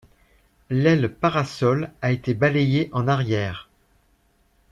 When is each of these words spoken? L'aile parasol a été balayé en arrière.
L'aile 0.71 1.13
parasol 1.13 1.91
a 2.01 2.11
été 2.11 2.33
balayé 2.33 2.89
en 2.91 3.07
arrière. 3.07 3.69